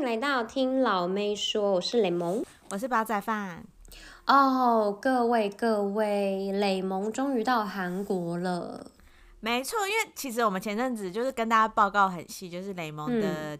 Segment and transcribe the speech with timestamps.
[0.00, 3.62] 迎来到听老妹说，我是雷蒙，我是煲仔饭。
[4.26, 8.86] 哦，oh, 各位各位，雷蒙终于到韩国了。
[9.40, 13.58] 没错，因为其实我们前阵子就是跟大家报告很细，就是雷蒙的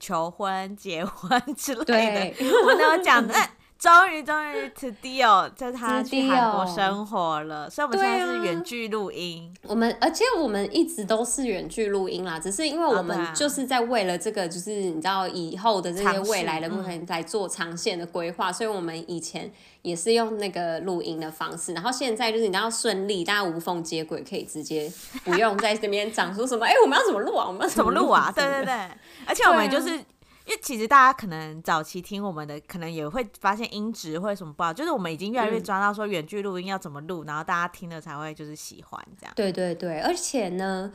[0.00, 3.34] 求婚、嗯、结婚之类的，我们都有讲的。
[3.78, 9.54] 终于，终于， to deal，就他去韩国生活了，所以我们现在是远距录音。
[9.62, 24.90] 我们而且我们一直都是远距录音啦，只是因为我们就是在为了这个，就是你知道以后的这些未来的部分来做长线的规划，所以我们以前也是用那个录音的方式，然后现在就是你知道顺利，大家无缝接轨，可以直接
[25.22, 27.46] 不用在这边讲说什么，哎、欸，我们要怎么录啊？
[27.46, 28.32] 我们要怎么录啊？
[28.34, 28.74] 对对对，
[29.28, 30.02] 而且我们就是。
[30.46, 39.32] 因为其实大家可能早期听我们的，可能也会发现音质或者什么不好，就是我们已经越来越抓到说远距录音要怎么录，嗯、然后大家听了才会就是喜欢这样。
[39.34, 40.92] 对对对，而且呢，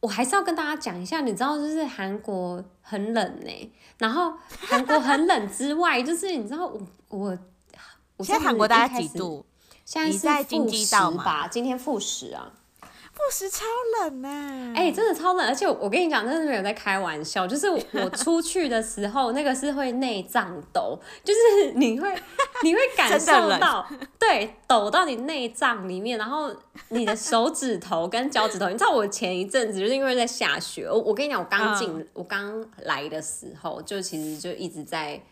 [0.00, 7.38] 我还是要跟大家讲一下，你知道就是韩国很冷呢、欸，然后韩国很冷之外， 就是你知道我我
[8.16, 9.44] 我现在韩国大概几度？
[9.84, 12.52] 现在是负十吧，今天负十啊。
[13.14, 13.64] 负十超
[14.00, 22.10] 冷呢、啊，哎、欸，真的超冷，而且我，我跟你讲，真的没有在开玩笑，就是我出去的时候，那个是会内脏抖， 就是你会
[22.64, 23.86] 你会感受到，
[24.18, 26.50] 对，抖到你内脏里面，然后
[26.88, 35.22] 你的手指头跟脚趾头，你知道我前一阵子就是因为在下雪，我我跟你讲，我刚进、嗯、我刚来的时候，就其实就一直在。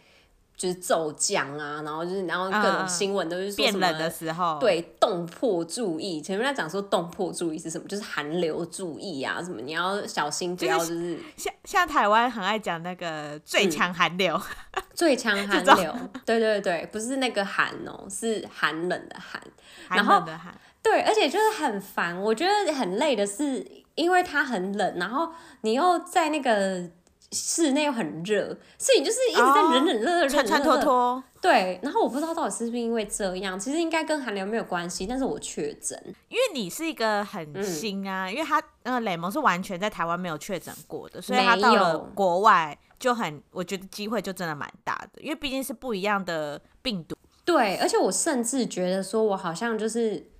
[0.61, 6.21] 就是骤降啊，然后就是，然后各种新闻都是说什么、变冷的时候，对，冻破注意。
[6.21, 14.39] 前面在讲说冻破注意是什么，就是寒流注意啊，什么你要小心，不要就是像像台湾很爱讲那个最强寒流，
[14.73, 19.43] 嗯、最强 寒流，种对对对，不是那个寒哦，是寒冷的寒，
[19.89, 26.91] 寒冷的寒，对，而且就是很烦，我觉得很累的是，因为它很冷，然后你又在那个。
[27.33, 31.23] 室内又很热，所以你就是一直在冷冷热热、穿穿脱脱。
[31.41, 35.99] 对，然后我不知道到底是不是因为这样，其实应该跟寒流没有关系，但是我确诊，
[36.29, 47.17] 因为你是一个很新啊，嗯、因为他那个雷蒙是完全在台湾没有确诊过的，所以他到了国外就很，我觉得机会就真的蛮大的，因为毕竟是不一样的病毒。
[47.45, 50.31] 对，而且我甚至觉得说我好像就是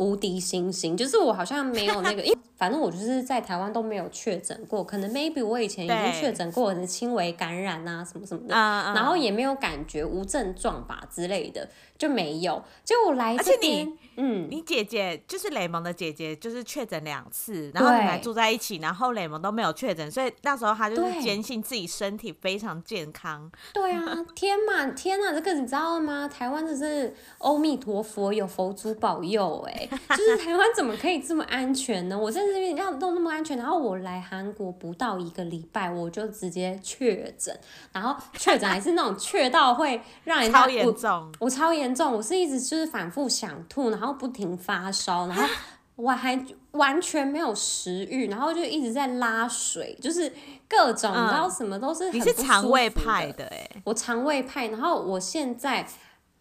[0.00, 2.22] 无敌星星，就是我好像没有那个。
[2.24, 11.66] 因反正我就是在台湾都没有确诊过，可能 maybe 我以前已经确诊过，的轻微感染啊什么什么的，然后也没有感觉无症状吧之类的
[11.96, 12.62] 就没有。
[12.84, 23.50] 就我来这边，嗯，你姐姐就是雷蒙的姐姐，就是确诊两次，然后你们还住在一起，然后雷蒙都没有确诊，所以那时候他就是坚信自己身体非常健康。
[23.72, 24.04] 对啊，
[24.36, 26.28] 天呐，天呐，这个你知道吗？
[26.28, 32.18] 台湾的是阿弥陀佛，有佛祖保佑，哎，就是台湾怎么可以这么安全呢？
[32.18, 32.40] 我在。
[32.50, 37.56] 这边要都那么安全，然后我来韩国不到一个礼拜，我就直接确诊，
[37.92, 45.46] 然后确诊还是那种确到会让人超严重我，我超严重，我是一直就是反复想吐，然后不停发烧，然后
[45.94, 50.32] 我还完全没有食欲，然后就一直在拉水，就是
[50.68, 52.14] 各种、嗯、你知道什么都是很。
[52.14, 55.86] 你是肠胃派的哎，我肠胃派，然后我现在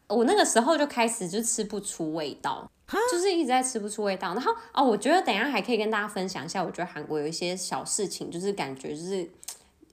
[0.10, 2.70] 我那个时候就开始就吃不出味道。
[3.12, 9.30] 就是一直在吃不出味道，然后哦，我觉得等一下还可以跟大家分享一下，我觉得韩国有一些小事情，就是感觉就是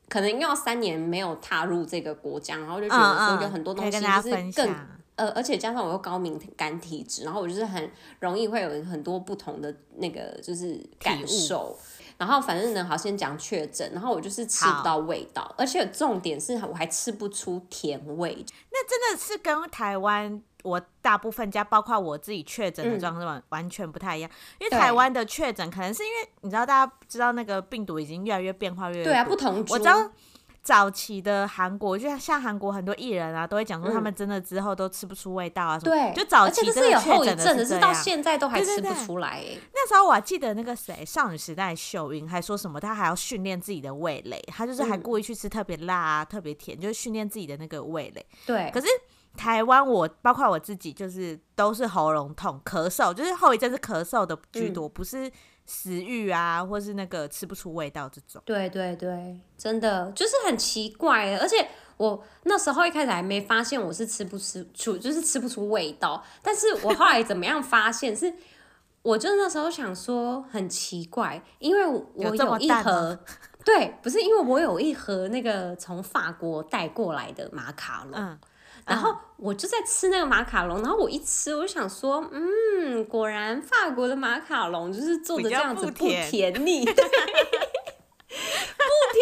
[0.09, 4.75] 可能因为要三年没有踏入这个国家，然后就觉得说有很多东西就是更
[5.17, 7.91] 呃，而且加上我又高敏感体质，然后我就是很
[8.21, 11.79] 容易会有很多不同的那个就是感受，
[12.19, 20.43] 然后反正呢，好先讲确诊，然后我就是吃不到味道，而且重点是我还吃不出甜味，那真的是跟台湾。
[20.63, 24.29] 我大部分家，包括我自己确诊的状况完完全不太一样，
[24.59, 29.65] 因为台湾的确诊可能是因为你知道，大家知道那个病毒已经越来越变化越，越对啊，不同。
[29.69, 30.11] 我知道
[30.67, 35.95] 早期的韩国，就像像韩国很多艺人啊，都会讲说他们真的之后都吃不出味道啊什么。
[35.95, 39.41] 对，就早期真的确诊的是到现在都还吃不出来。
[39.73, 48.27] 那时候我还记得那个谁，少女时代秀英还说什么，她还要训练自己的味蕾，她就是还故意去吃特别辣啊、特别甜，就是训练自己的那个味蕾。
[48.45, 48.89] 对，可是。
[49.37, 55.31] 台湾我包括我自己，就是都是喉咙痛、咳嗽，就是后遗症是咳嗽的居多，嗯、不是
[55.67, 58.41] 食欲啊，或是那个吃不出味道这种。
[58.45, 66.25] 对对对，真的就是很奇怪，而且我那时候一开始还没发现我是吃不吃出，就是吃不出味道。
[66.43, 68.33] 但是我后来怎么样发现是，
[69.03, 73.19] 我就那时候想说很奇怪，因为我有一盒，
[73.65, 78.21] 对，不是因为我有一盒那个从法国带过来的马卡龙。
[78.21, 78.39] 嗯
[78.87, 87.07] 然后我就在吃那个马卡龙，然后我一吃，我就想说，嗯，果然法国的马卡龙就是做的这样子不甜腻， 不甜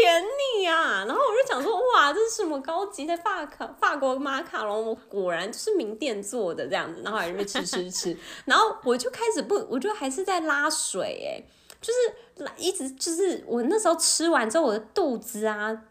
[0.04, 1.04] 甜腻啊！
[1.06, 4.86] 然后我就想说，哇，这是什么高级的法卡法国马卡龙？
[4.86, 7.00] 我果然就是名店做的这样子。
[7.02, 11.42] 然后还在吃吃吃， 然后我就开始不，我就还是在拉水哎，
[11.80, 15.84] 就是一直就是我那时候吃完之后，我的肚子啊，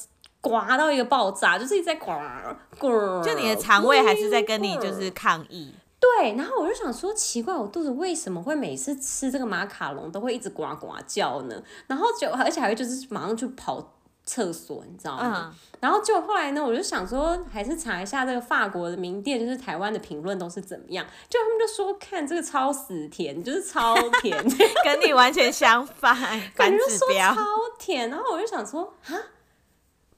[0.44, 3.24] 刮到一个爆炸，就是一直在刮滚。
[3.24, 5.74] 就你的肠胃还是在跟你就是抗议。
[5.98, 11.64] 对，然后我就想说，奇怪，我肚子为什么会每次吃这个马卡龙都会一直呱呱叫呢？
[11.88, 13.94] 然后就而且还会就是马上去跑
[14.26, 15.50] 厕所，你知道吗？
[15.50, 21.06] 嗯、然后就后来呢，我就想说，还是查一下这个法国的名店，就是台湾的评论都是怎么样？
[21.30, 24.38] 就他们就说，看这个超死甜，就是超甜，
[24.84, 26.14] 跟你完全相反，
[26.54, 27.42] 感觉说超
[27.80, 28.10] 甜。
[28.10, 29.14] 然后我就想说，啊。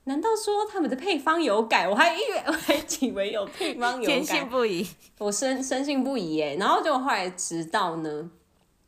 [0.08, 1.88] 难道说他们的配方有改？
[1.88, 4.86] 我还以为我还以为有配方有改，坚信不疑。
[5.18, 6.54] 我深深信不疑哎。
[6.54, 8.30] 然后就后来直到呢，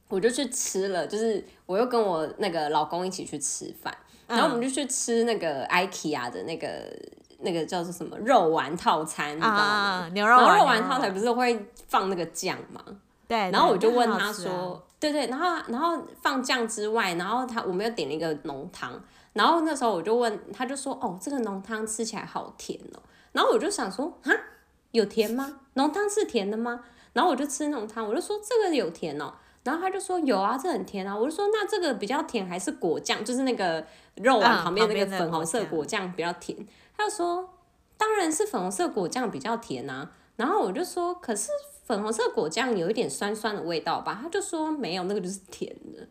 [0.09, 3.93] 我就去吃了，就是我又跟我那个老公一起去吃饭，
[4.29, 6.69] 然后我们就去吃那个 IKEA 的那个
[7.41, 10.09] 那个叫做什么肉丸套餐，你知道吗？
[10.13, 12.81] 牛肉丸，肉丸套餐不是会放那个酱吗？
[13.27, 13.37] 对。
[13.51, 18.93] 然后我就问他说，对对，然后然后放酱之外，然后他我们又点了一个浓汤。
[19.33, 23.03] 然后那时候我就问，他就说：“哦，这个浓汤吃起来好甜哦。”
[23.33, 24.33] 然后我就想说：“啊，
[24.91, 25.61] 有甜吗？
[25.75, 29.35] 浓汤是甜的吗？”然后我就吃浓汤，我就说：“这个有甜哦。”
[29.65, 33.25] 然后他就说：“有啊，这很甜啊。”我就说：“那这个比较甜还是果酱？
[33.25, 33.85] 就是那个
[34.17, 36.57] 肉丸旁边那个粉红色果酱比较甜？”
[36.97, 37.51] 他就说
[37.99, 41.51] ：“当然是粉红色果酱比较甜啊。”然后我就说：“可是
[41.85, 46.07] 粉红色果酱有一点酸酸的味道吧？”他就说：“没有，那个就是甜的。”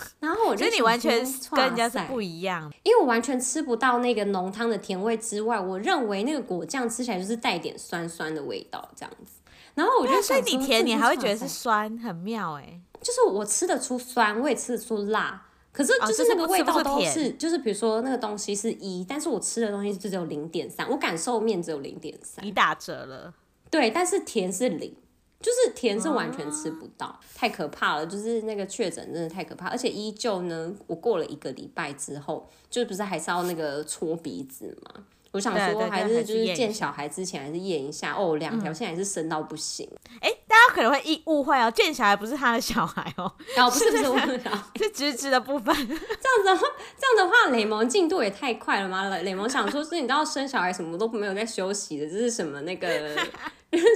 [0.20, 9.32] 然后我觉得你完全跟人家是不一样，因为我完全吃不到那个浓汤的甜味之外，我认为那个果酱吃起来就是带点酸酸的味道这样子。
[9.74, 12.80] 然后我觉得，所以你甜，你还会觉得是酸，很妙哎。
[13.00, 23.32] 就是我吃得出酸，我也吃得出辣，可是就是那个味道都是，就是比如说那个东西是一，但是我吃的东西就只有零点三，我感受面只有零点三，你打折了。
[23.70, 24.92] 对，但是甜是零。
[25.40, 28.06] 就是甜是完全吃不到，太可怕了。
[28.06, 35.04] 就是那个确诊真的太可怕，而且依旧呢，我过了一个礼拜之后，就不是还是要那个搓鼻子嘛？
[35.32, 39.88] 我想说还是就是见小孩之前还是验一下哦，两条线还是深到不行。
[40.20, 43.24] 哎、大家可能会意误会哦，见小孩不是他的小孩哦，
[43.58, 45.74] 哦不是不是我的小孩， 是直直的部分。
[45.86, 46.62] 这样子的话，
[46.98, 49.08] 这样的话，雷蒙进度也太快了吗？
[49.08, 52.88] 雷雷蒙想说，是你知道生小孩什么都没有在休息的，这是什么那个？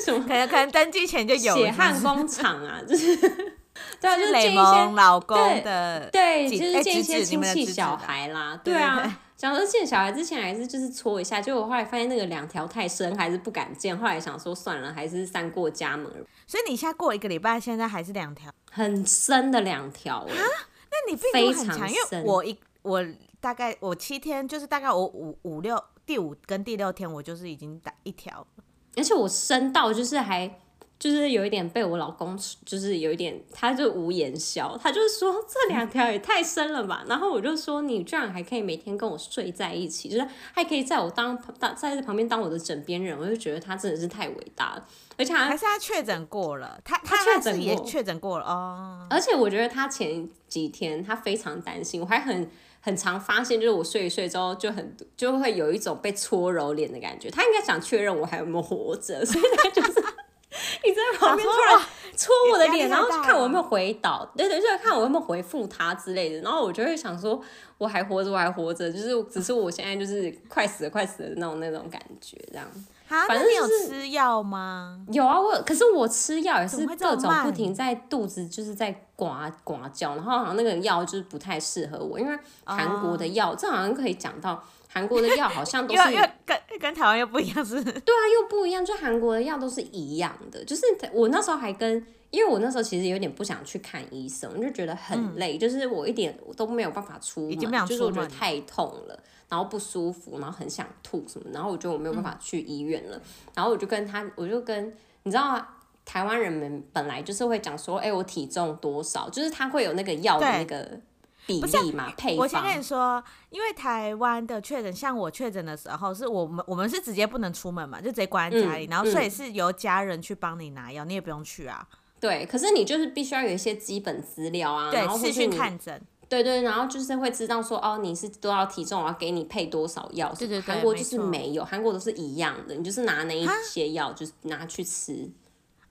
[0.04, 0.22] 什么？
[0.28, 16.06] 可能可能登记前就有血汗工厂啊，就是对啊，就是雷蒙老公的对，就是见一些亲戚小孩啦，对啊，想说见小孩之前还是就是搓一下，结果后来发现那个两条太深，还是不敢见，后来想说算了，还是三过家门。
[16.46, 20.28] 所以你现在过一个礼拜，现在还是两条很深的两条啊？
[20.28, 23.04] 那你非常强，因为我一我
[23.40, 28.46] 大概我七天，就是大概我五五六第五跟第六天，我就是已经打一条。
[28.94, 30.60] 而且我深到就是还
[31.02, 37.04] 就是有一点被我老公就是有一点他就无言笑，他就说这两条也太深了吧。
[37.08, 44.86] 然后我就说你居然还可以每天跟我睡在一起，就是还可以在我当当在这旁边当我的枕边人，我就觉得他真的是太伟大了。
[45.18, 49.04] 而且还是他确诊过了，他他确诊也确诊过了哦。
[49.10, 52.48] 而且我觉得他前几天他非常担心，我还很。
[52.84, 57.30] 很常发现，就是我睡一睡之后就很就会有一种被搓揉脸的感觉。
[57.30, 60.02] 他应该想确认我还有没有活着，所以他就是
[60.84, 61.80] 你在旁边突然
[62.16, 66.42] 戳我的脸，然后看我有没有回倒，对对，就是看我有没有回复他之类的。
[66.42, 67.40] 然后我就会想说，
[67.78, 72.66] 我还活着，我还活着，就是只是我现在就是快死了，快死了那种那种感觉，这样。
[73.08, 74.98] 反正你有吃药吗？
[75.10, 79.28] 有啊，我可是我吃药也是各种不停在肚子就是在呱
[79.64, 86.02] 呱叫，然后好像那个药就是不太适合我，因为韩国的药，这好像可以讲到韩国的药好像都是
[86.44, 87.82] 跟跟台湾又不一样，是？
[87.82, 90.82] 对啊，又不一样，就韩国的药都是一样的，就是
[91.12, 99.18] 我那时候还跟，因为我那时候其实有点不想去看医生，就觉得很累，就是我一点都没有办法出门，就是我觉得太痛了。
[99.48, 103.22] 然后不舒服，然后很想吐什么，然后我觉得我没有办法去医院了，嗯、
[103.54, 104.90] 然后我就跟他，我就跟
[105.24, 110.98] 你知道啊，台湾人们本来就是会讲说，哎，我体重多少，就是他会有那个药的那个
[111.46, 112.36] 比例嘛，配。
[112.36, 121.86] 我先跟你说，因为台湾的确诊，像我确诊的时候，是我们我们是直接不能出门嘛，就直接关在家里，嗯、然后所以是由家人去帮你拿药，你也不用去啊。
[122.20, 126.00] 对，可是你就是必须要有一些基本资料啊，对，然后是去看诊。
[126.28, 130.32] 对对，然后就是会知道说哦，你是多少体重，我要给你配多少药。
[130.38, 135.28] 对对对，韩国就是没有，韩国都是一样的，你就是拿那一些药，就是拿去吃。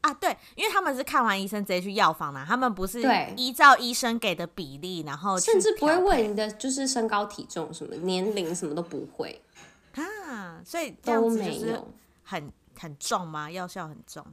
[0.01, 3.01] 啊，对，因为他们是看完医生直接去药房拿，他们不是
[3.38, 9.39] 依照医生给的比例，然后甚至不会问你的就是身高体重什么年龄什么都不会
[9.93, 11.79] 啊，所以这样子就是
[12.24, 13.51] 很很重吗？
[13.51, 14.25] 药效很重？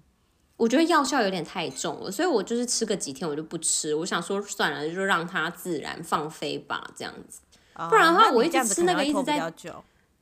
[0.56, 7.40] 我觉得药效有点太重了，所以我就是吃个几天我就不吃，我想说算了，就让它自然放飞吧，这样子，
[7.74, 9.52] 哦、不然的话我一直吃那个一直在，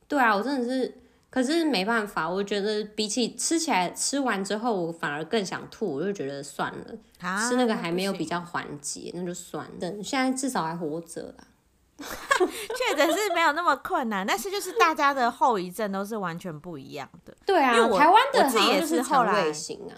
[0.09, 1.03] 对啊，我真的是。
[1.29, 9.71] 可是没办法，我觉得比起吃起来，吃完之后我反而更想吐，我就觉得算了，啊、吃那个还没有比较缓解，那，就算了。
[9.79, 11.43] 等现在至少还活着啦，
[11.99, 17.35] 确实是没有那么困难， 但是就是大家的后遗症都是完全不一样的。
[17.45, 19.93] 对啊，台湾的自己也是后来型啊，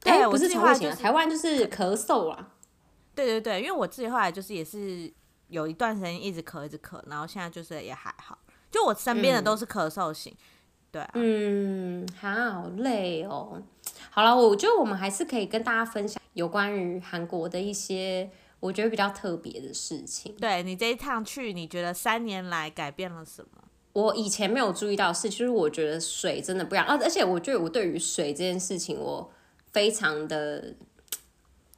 [0.00, 2.48] 对、欸，不是肠胃型啊，台湾就是咳嗽啊。
[3.14, 5.12] 对对对，因为我自己后来就是也是
[5.48, 8.38] 有一段时间一直咳一直咳，然后现在就是也还好，
[8.70, 10.32] 就我身边的都是咳嗽型。
[10.32, 10.38] 嗯
[10.94, 13.60] 对啊，嗯，好累哦。
[14.10, 20.32] 好了，我觉得我们还是可以跟大家分享有关于韩国的一些我觉得比较特别的事情。
[20.36, 23.64] 对，你这一趟去，你觉得三年来改变了什么？
[23.92, 29.32] 我以前没有注意到的是，就是我觉得水真的不一样，而且我觉得我对于水这件事情，我
[29.72, 30.74] 非常的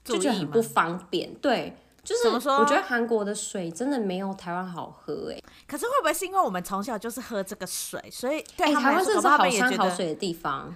[0.05, 1.33] 就觉得很不方便。
[1.37, 1.75] 对。
[2.07, 10.73] 就是我觉得韩国的水真的没有台湾好喝哎，可是会不会是因为我们从小就是喝这个水，所以对台湾真的是好山好水的地方？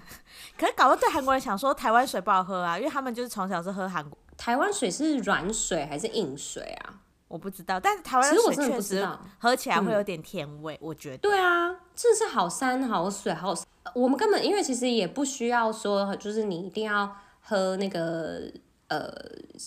[0.59, 4.19] 可是搞得对韩国人想说台湾水不好喝啊，因为他们就是从小是喝韩国。
[4.37, 6.95] 台湾水是软水还是硬水啊？
[7.29, 9.09] 我不知道，但是台湾水确实
[9.39, 11.19] 喝起来会有点甜味，我觉得。
[11.19, 13.55] 对啊，这是好山好水好，
[13.95, 18.51] 我们根本因为其实也不需要说，就是你一定要喝那个。
[18.91, 19.09] 呃，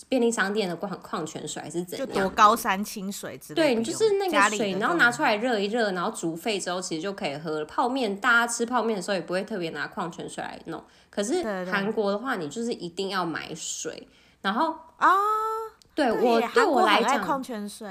[0.06, 2.06] 便利商店的矿矿泉水还是怎样？
[2.06, 3.68] 就多高山清水之类的。
[3.68, 7.64] 对，你就是那个水，然后拿出来热一热，然后煮沸之后，其实就可以喝了。
[7.64, 10.84] 泡面，大家吃泡面的时候也不会特别拿矿泉水来弄。
[11.08, 14.06] 可是韩国的话，你就是一定要买水。
[14.42, 15.08] 然后啊，
[15.94, 17.88] 对我对我来讲，矿泉水。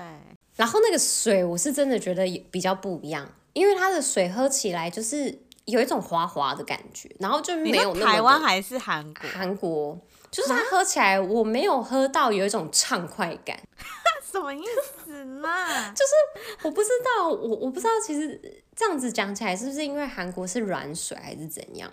[0.55, 5.35] 然后那个水，我是真的觉得比较不一样，因为它的水喝起来就是
[5.65, 8.05] 有一种滑滑的感觉，然后就没有那么。
[8.05, 9.29] 台湾还是韩国？
[9.33, 9.99] 韩国。
[10.33, 13.55] 就是它喝起来，我没有喝到有一种畅快感，
[14.25, 14.63] 什么意
[15.05, 15.91] 思嘛？
[15.93, 18.41] 就是我不知道，我我不知道，其实
[18.75, 21.87] 这样子讲起来是不是因为韩国是软水还是怎样？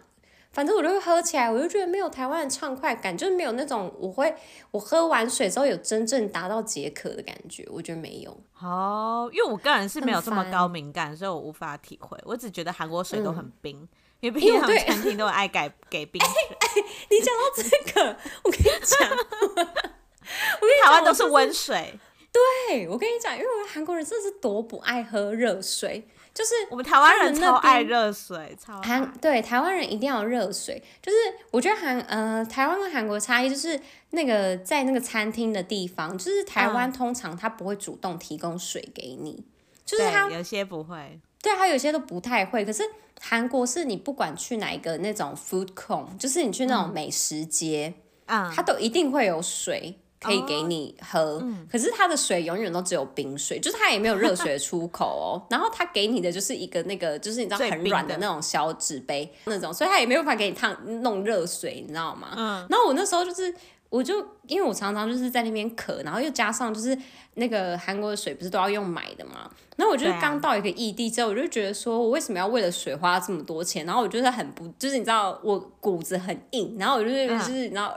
[0.53, 4.35] 反正我就会喝起来，我就觉得没有台湾的畅快感，就是没有那种我会
[4.71, 8.37] 我喝完水之后有真正达到解渴的感觉，我觉得没有。
[8.59, 12.19] 哦，因为我个人是没有这么高敏感，所以我无法体会。
[12.25, 13.79] 我只觉得韩国水都很冰。
[13.83, 13.89] 嗯
[14.21, 16.31] 因为毕竟他们餐厅都爱改给冰水。
[16.59, 19.11] 哎、欸欸，你讲到这个，我跟你讲，
[20.61, 21.99] 我跟台湾都是温水。
[22.33, 30.81] 对，我跟你讲，因为我们韩国人真的是多不爱喝热水，就是我们台湾人超爱热水，超韩对台湾人一定要热水。
[31.03, 31.17] 就是
[31.51, 39.45] 我觉得韩呃台湾跟韩国差异就是那个在那个餐厅的地方，就是台湾通常他不会主动提供水给你，嗯、
[39.85, 41.19] 就是他有些不会。
[41.43, 42.83] 对，他有些都不太会，可是
[43.21, 47.95] 韩国是你不管去哪一个那种 food court，就是你去那种美食街，
[48.27, 55.43] 嗯，它都一定会有水可以给你喝，哦嗯、可是它的水永远都只有冰水，就是它也没有热水的出口哦。
[55.49, 62.35] 然后它给你的就是一个那个，就是你知道很软的那种小纸杯那种，所以它也没有办法给你烫弄热水，你知道吗？
[62.37, 62.67] 嗯。
[62.69, 63.55] 然后我那时候就是。
[63.91, 66.97] 我就因为我常常就是在那边渴，然后又加上就是
[67.35, 73.85] 那个韩国的水不是都要用买的嘛，然后我就是刚到一个异地之后，我就觉得说我为什么要为了水花这么多钱？
[73.85, 77.93] 然后我就是很不，就是你知道我骨子很硬，然后我就是就是然后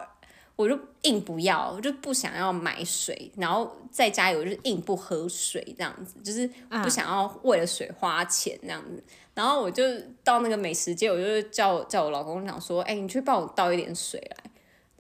[0.55, 6.49] 我就硬不要，我就不想要买水，然后在家里我就硬不喝水这样子，就是
[6.81, 9.03] 不想要为了水花钱这样子。
[9.35, 9.83] 然后我就
[10.23, 14.51] 到那个美食街，我就叫叫我老公讲说，哎，你去帮我倒一点水来。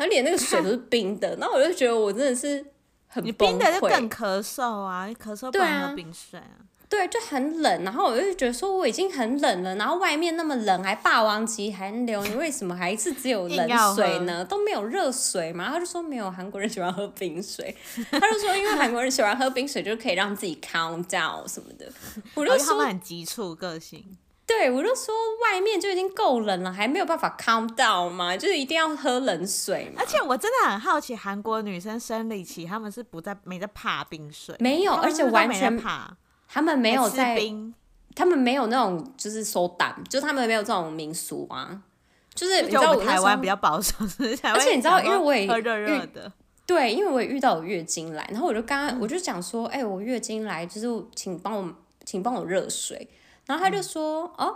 [0.03, 2.57] 然后连那个水都是冰的， 然后我就觉得我真的是
[3.07, 3.25] 很崩溃。
[3.25, 5.05] 你冰的就更咳嗽啊！
[5.07, 6.59] 你咳嗽不能喝冰水啊。
[6.89, 7.83] 对，就很冷。
[7.83, 14.43] 然后我就觉得说我已经很冷了，然后外面那么冷，还霸王级寒流，你为什么还是只有 冷水呢？
[14.45, 15.69] 都没有热水嘛？
[15.71, 17.75] 他就说没有，韩国人喜欢喝冰水。
[18.11, 21.91] 他就说因为韩国人喜欢喝冰水，就可以让自己 calm down 什么的。
[22.35, 24.17] 我就说他们很急促个性。
[24.55, 29.95] 对，我就说外面就已经够冷了，还没有办法 calm down 嘛，就是一定要喝冷水嘛。
[29.99, 34.55] 而且我真的很好奇，韩国女生生理期他们是不在没在怕冰水？
[34.59, 36.15] 没有，而且完全怕，
[36.47, 37.73] 他们没有在冰，
[38.15, 41.81] 他们没有那种就是手胆，就他们没有这种民俗啊。
[42.35, 43.95] 就是你知道我台湾比较保守，
[44.43, 46.31] 而且你知道，因为我也喝热热的，
[46.65, 51.73] 对，因为我也遇到有月经来，然后我就刚刚我就讲说，哎、欸，我月经来，就是请帮我
[52.05, 53.09] 请帮我热水。
[53.45, 54.55] 然后他就说：“嗯、哦，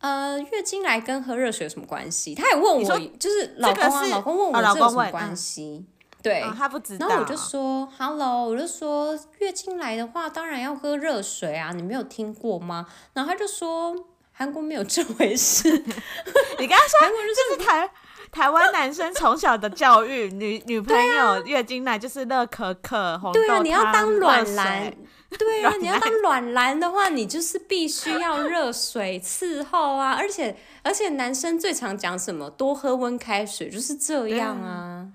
[0.00, 2.34] 呃，月经来跟喝热水有什么关系？
[2.34, 2.82] 他也问我，
[3.18, 5.86] 就是老公啊，老公问我这有什么关系？
[6.22, 7.08] 对，他不知道。
[7.08, 12.86] 然后我就说，Hello，我就说月经来的话，当然要喝热水啊，你没有听过吗？
[13.14, 13.94] 然后他就说，
[14.32, 15.70] 韩国没有这回事。
[16.58, 17.90] 你跟他说，韩国就是台
[18.30, 24.92] 台湾男生从小的教育，女女朋友月经来就是热可可、红豆汤、对啊，你要当暖男。
[25.38, 30.14] 对啊，你要当暖男的话，你就是必须要热水伺候啊！
[30.14, 32.48] 而且而且，男生最常讲什么？
[32.48, 35.06] 多喝温开水，就是这样啊！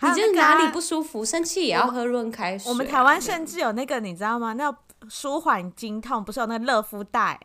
[0.00, 2.70] 你就是哪里不舒服、生气也要喝温开水。
[2.70, 4.52] 我们台湾甚至有那个，你知道吗？
[4.52, 4.74] 那
[5.08, 7.40] 舒缓经痛，不是有那个热敷袋？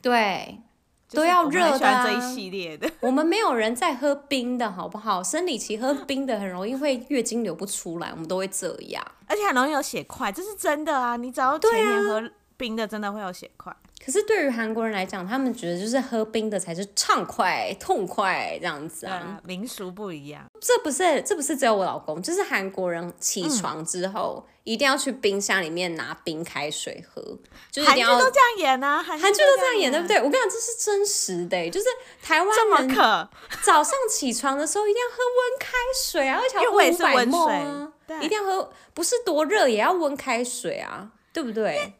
[0.00, 0.60] 对。
[1.14, 5.22] 都要热的、啊、这一系列的， 我们没有人在喝冰的，好不好？
[5.22, 11.16] 生理期喝冰的很容易会月经流不出来，我们都会这样，而且很容易有血块，这是真的啊！
[11.16, 13.74] 你只要前天喝冰的，真的会有血块。
[14.04, 20.44] 可是对于韩国人来讲，他们觉得就是喝冰的才是畅快、痛快这样子啊，民俗不一样。
[20.60, 27.22] 这不是，这不是只有我老公，就是韩国人起床之后、嗯、一定要去冰箱里面拿冰开水喝，
[27.70, 28.10] 就是一定要。
[28.10, 30.18] 韩剧都这样演啊，韩剧都这样演，对不对？
[30.18, 31.86] 我跟你讲，这是真实的，就是
[32.22, 32.94] 台湾人
[33.62, 35.72] 早上起床的时候一定要喝温开
[36.04, 41.94] 水啊，而且要喝五百 ml 啊，一定要喝，不是多热也要温开水啊，对不对？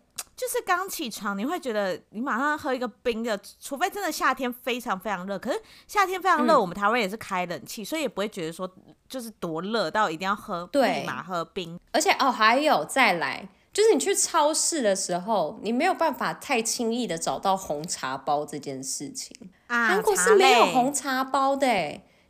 [0.44, 5.38] 就是刚起床，你会觉得你马上喝一个冰的，除非真的夏天非常非常热。
[5.38, 5.58] 可是
[5.88, 8.70] 夏天非常热，嗯、我们台湾也是开冷气，所以也不会觉得说
[9.08, 11.80] 就是多热到一定要喝，对，立马喝冰。
[11.92, 19.34] 而且哦，还有再来，就是你去超市的时候，你没有办法太轻易的找到红茶包这件事情。
[19.68, 21.66] 啊，韩国是没有红茶包的，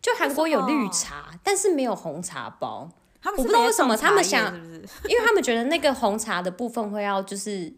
[0.01, 2.89] 就韩国有绿茶，但是没有红茶包。
[3.21, 4.55] 他们我不知道为什么他们想，
[5.09, 7.75] 因为他们觉得那个红茶的部分会要就是。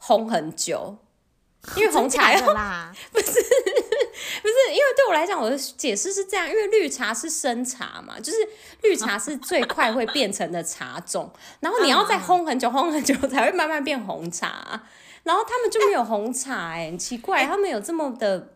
[0.00, 0.96] 烘很久，
[1.76, 8.38] 因为红茶要啦， 不是 不是，因为对我来讲，我的解释是这样，因为绿茶是生茶嘛，就是
[8.82, 14.82] 绿茶是最快会变成的茶种，然后你要再烘很久，烘很久才会慢慢变红茶，
[15.24, 18.54] 然后他们就没有红茶，哎，很奇怪，他们有这么的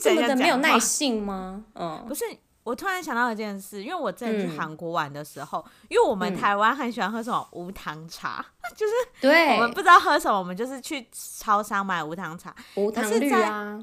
[0.00, 1.64] 这么的没有耐性吗？
[1.74, 2.24] 嗯，不是。
[2.68, 12.54] 我突然想到一件事，因为我之前去韩国玩的时候，嗯、因为我们台湾很喜欢喝什么无糖茶，嗯、 就是对，我们不知道喝什么，我们就是去超商买无糖茶。
[12.74, 13.82] 无糖绿啊，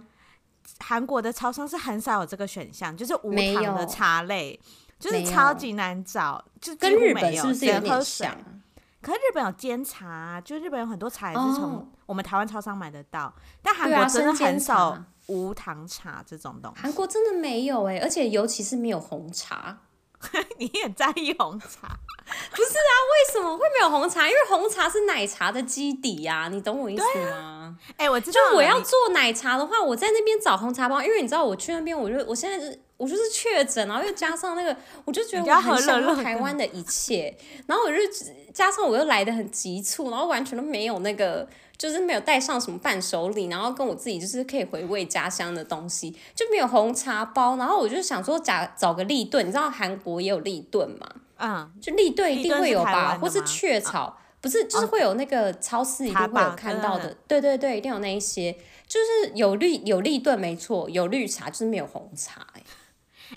[0.82, 4.60] 韩国的超商是很少有这个选项，就是无糖的茶类，
[5.00, 8.38] 就是超级难找，就跟日本是不是有点像？
[9.02, 15.04] 可是日本有煎茶，就日本有很多茶也是从我们台湾超商买得到，哦、但韩国真的很少。
[15.28, 19.80] 无糖茶这种东西，韩国真的没有哎、欸，而且尤其是没有红茶。
[20.58, 22.00] 你也在意红茶？
[22.50, 24.28] 不是啊，为什么会没有红茶？
[24.28, 27.78] 因为红茶是奶茶的基底呀、啊，你懂我意思吗？
[27.98, 37.98] 哎、啊欸，我知道，就我要做奶茶的话，我在那边找红茶包，因为你知道我去那边，我就我现在是，我就是确诊，然后又加上那个，我就觉得我很想要台湾的一切，然后我就
[38.52, 41.48] 加上我又来的很急促，然后完全都没有那个。
[41.78, 47.58] 就是没有带上什么伴手礼，然后跟我自己就是可以回味家乡的东西，就没有红茶包。
[47.58, 51.10] 然后我就想说找找个立顿，你知道韩国也有立顿吗？
[51.38, 57.16] 嗯，就立顿一定会有吧，是或是雀巢，啊、不是就是会有那个超市一定会有看到的。
[57.28, 58.54] 对对对，一定有那一些，
[58.88, 62.64] 就是有绿有立顿没错，有绿茶就是没有红茶、欸。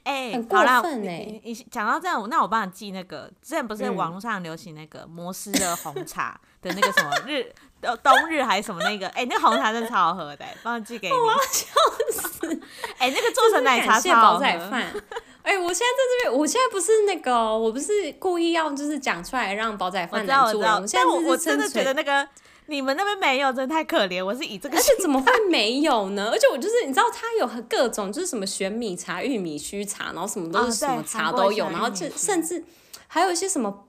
[0.05, 1.43] 哎、欸，很过分哎、欸！
[1.43, 7.51] 你讲到这样，那我帮你记那个，之前不是网络上流行那个摩斯的红茶的那个什么日。
[7.81, 9.07] 冬日还是什么那个？
[9.17, 11.15] 哎、欸，那个红茶真的超好喝的，帮我寄给你。
[11.17, 11.67] 我要笑
[12.11, 12.61] 死！
[12.99, 14.45] 哎、欸，那个做成奶茶超好喝。
[14.45, 20.61] 哎、欸，我现在在这边，我现在不是那个，我不是故意要就是讲出来让煲仔饭难做。
[20.61, 22.29] 我现在我我真的觉得那个
[22.67, 24.23] 你们那边没有，真的太可怜。
[24.23, 26.29] 我是以这个，而且怎么会没有呢？
[26.31, 32.63] 而且我就是你知道，它有各种就是什么玄米茶、玉米须茶，然后什么都是什么茶都有，然后就甚至
[33.07, 33.87] 还有一些什么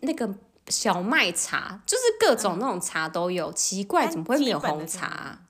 [0.00, 0.30] 那个。
[0.68, 5.40] 小麦茶就是各种那种茶都有，嗯、奇怪怎么会没有红茶？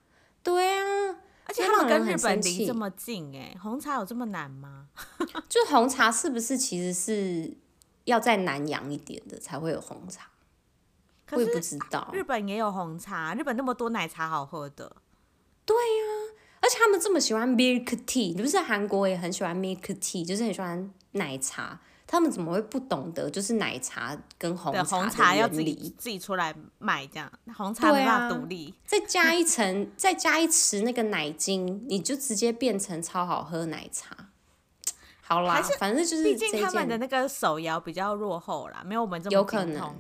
[0.43, 4.89] 对啊，而且他们跟日本离这么近，哎，红茶有这么难吗？
[5.49, 7.57] 就红茶是不是其实是
[8.05, 10.29] 要再南洋一点的才会有红茶？
[11.31, 12.11] 我也不知道。
[12.13, 14.97] 日本也有红茶，日本那么多奶茶好喝的。
[15.65, 21.81] 对呀、啊，而且他们这么喜欢 milk tea，你不是韩国也很喜欢 milk tea，就是很喜欢奶茶。
[22.13, 34.15] 他们怎么会不懂得就是奶茶跟红茶，红茶要自己自己出来卖这样，红茶没办法独立，再加一层， 再加一匙那个奶精，你就直接变成超好喝奶茶。
[35.23, 39.97] 好啦，是反正就是，毕竟他们的那个手摇比较落后啦，没有我们这么有可能。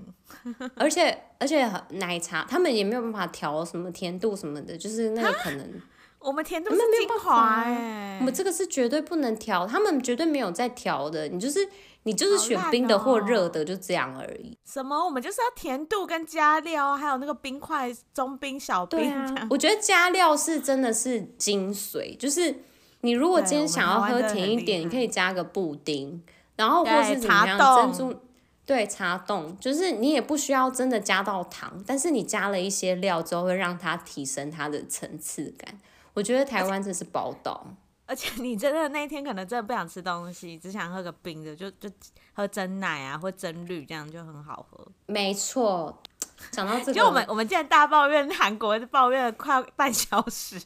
[0.74, 5.80] 而且而且奶茶他们也没有办法调什么甜度什么的，就是那个可能。
[6.18, 11.68] 我们甜度是精华哎，我们这个是绝对不能调，他们绝对没有在调的，你就是
[12.04, 14.56] 你就是选冰的或热的，就这样而已。
[14.64, 15.04] 什么？
[15.04, 18.98] 我们就是要甜度跟加料，还有那个冰块，中冰、小冰。
[18.98, 22.54] 对啊，我觉得加料是真的是精髓，就是
[23.02, 26.22] 你如果今天想要喝甜一点，你可以加个布丁，
[26.56, 28.18] 然后或是怎么样珍珠。
[28.64, 35.78] 对，茶冻就是你也不需要真的加到糖，但是你加了一些料之后，会让它提升它的层次感。
[36.14, 37.74] 我觉得台湾真是宝岛，
[38.12, 41.88] 而且你真的那一天可能真的不想吃东西，只想喝个冰的，就就
[42.34, 44.86] 喝真奶啊或真绿这样就很好喝。
[45.06, 45.98] 没错，
[46.50, 50.60] 讲到这个，就我们我们竟然大抱怨韩国，抱怨了快半小时。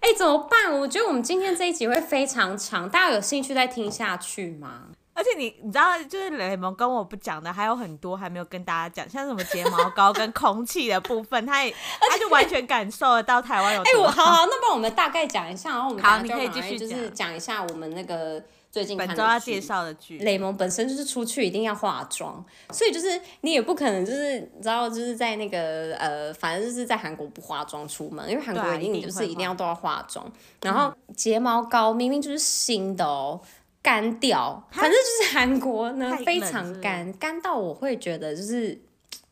[0.00, 0.78] 哎，怎么办？
[0.78, 4.88] 我觉得我们今天这一集会非常长，大家有兴趣再听下去吗？
[5.12, 11.70] 而且你你知道，就是雷蒙跟我不讲的还有很多还没有跟大家讲，像什么睫毛膏跟空气的部分，他也
[12.10, 13.82] 他就完全感受得到台湾有。
[13.82, 20.18] 哎，我好好，那不然我们大概讲一下，然后我们好，你可以继续就是讲一下我们那个最近本周要介绍的剧。
[20.20, 30.24] 雷蒙本身就是出去一定要化妆，所以就是你也不可能就是你知道就是在那个呃，反正就是在韩国不化妆出门，因为韩国一定就是一定要都要化妆。
[30.62, 33.38] 然后睫毛膏明明就是新的哦。
[33.82, 38.78] 干掉，反正就是韩国呢非常干，干到我会觉得就是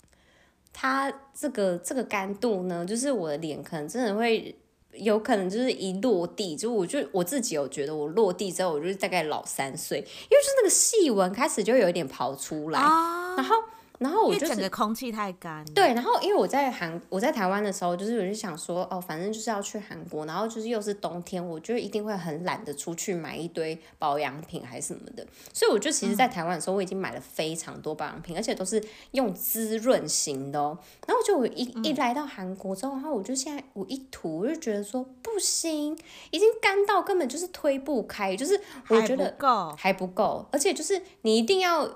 [0.73, 4.57] 它这个这个干度呢，就是我的脸可能真的会
[4.93, 13.57] 有可能就是一落地，就我就我自己有觉得我落地之后，我就是大概老三岁，因为就是那个细纹开始就有一点跑出来，啊、然后。
[13.99, 15.65] 然后我就整个空气太干。
[15.75, 30.79] 对，然后因为我在韩，我在台湾的时候，就是我就想说，哦，反正就是要去韩国，然后就是又是冬天，我就一定会很懒得出去买一堆保养品还是什么的，所以我就其实，在台湾的时候，我已经买了非常多保养品，嗯、而且都是用滋润型的哦。
[31.07, 35.99] 然后就我一一来到韩国之后，然后我就现在我一涂，我就觉得说不行，
[36.31, 41.89] 已经干到根本就是推不开，就是我觉得还不够，还不够，而且就是你一定要。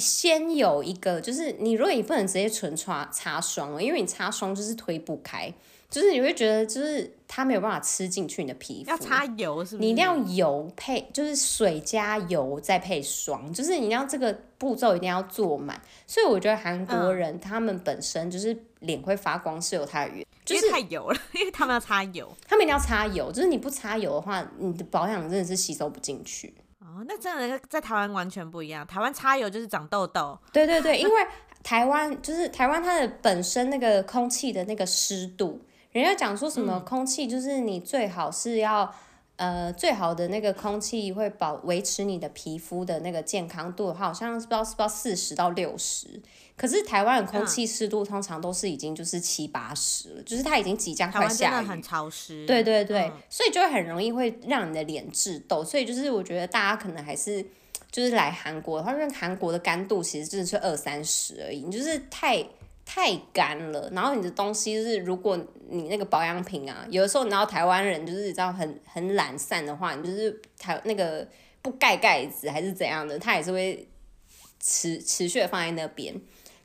[0.00, 5.52] 先有一个，就是你如果你不能直接纯擦擦霜了，因为你擦霜就是推不开，
[5.90, 8.90] 就是你会觉得就是它没有办法吃进去你的皮肤。
[8.90, 9.86] 要擦油是不是？
[9.86, 15.80] 你一定要油配，就是水加油再配霜，就是你要这个步骤一定要做满。
[16.06, 26.54] 所以我觉得韩国人他们本身就是脸会发光是有它的原因，就是太油了， 因为他们要擦油，他们一定要擦油，就是你不擦油的话，你的保养真的是吸收不进去。
[26.96, 28.86] 哦，那真的在台湾完全不一样。
[28.86, 30.38] 台湾擦油就是长痘痘。
[30.52, 31.26] 对对对，因为
[31.62, 35.60] 台湾就是台湾，它的本身那个空气的那个湿度，
[35.92, 38.92] 人家讲说什么空气就是你最好是要。
[39.40, 46.20] 呃，最好的那个空气会保维持你的皮肤的那个健康度好像是不知道是不知道四十到六十。
[46.58, 51.66] 可是台湾的空气湿度通常都是已经就是七八十了，就是它已经即将快下雨。
[51.66, 52.44] 很潮湿。
[52.44, 55.64] 对对对，嗯、所以就会很容易会让你的脸致痘。
[55.64, 57.42] 所以就是我觉得大家可能还是
[57.90, 62.46] 就是来韩国的话，因为韩国的干度其实真的是二三十而已，你就是太。
[62.92, 71.24] 太干了，然后你的东西就是，如果你那个保养品啊，有的时候你知道台湾人就是你知道很很懒散的话，你就是台那个
[71.62, 73.86] 不盖盖子还是怎样的，它也是会
[74.58, 76.12] 持持续的放在那边。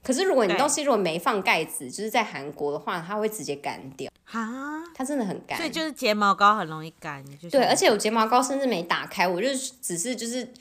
[0.01, 4.11] 可是如果你东西如果没放盖子，就是在韩国的话，它会直接干掉。
[4.23, 5.55] 哈，它真的很干。
[5.59, 7.23] 所以就是睫毛膏很容易干。
[7.51, 10.51] 对，而且我睫毛膏甚至没打开，我就只是就是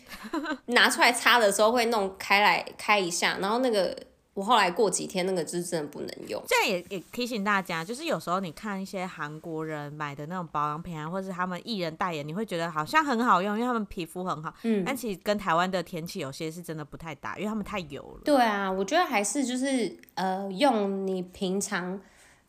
[0.66, 3.96] 拿出来擦的时候会弄开来开一下，然后那个。
[4.34, 6.42] 我后来过几天，那个就是真的不能用。
[6.46, 14.52] 这样也也提醒大家，就是有时候你看一些韩国人买的那种保养品啊，或者是他们艺人代言，你会觉得好像很好用，因为他们皮肤很好。
[14.64, 14.82] 嗯。
[14.84, 18.20] 但其实跟台湾的天气有些是真的不太搭，因为他们太油了。
[18.24, 22.00] 对啊，我觉得还是就是呃，用你平常。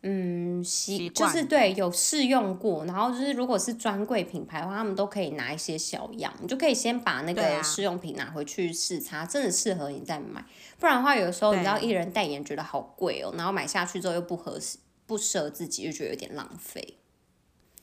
[0.07, 10.45] 嗯，习就是对，有试用过，然后就是如果是专柜品牌的话，他们都可以拿一些小样，你就可以先把那个试用品拿回去试擦，啊、真的适合你再买。
[10.79, 16.97] 不然的话，有的时候你知道艺人代言觉得好贵哦，然后买下去之后又不合适，不适合自己，就觉得有点浪费。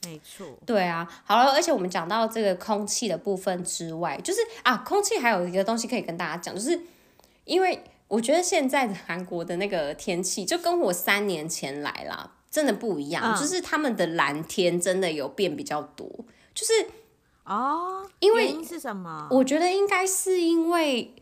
[0.04, 0.46] 没错。
[0.66, 6.80] 对啊，好了，而且我们讲到这个空气的部分之外，就是啊，空气还有一个东西可以跟大家讲，就是
[7.44, 7.82] 因为。
[8.08, 13.24] 我觉得现在的韩国的那个天气就跟我三年前来啦，真的不一样。
[13.24, 16.06] 嗯、就是他们的蓝天真的有变比较多，
[16.52, 16.74] 就是
[17.44, 19.26] 哦，因为原因是什么？
[19.30, 21.14] 我觉得应该是因为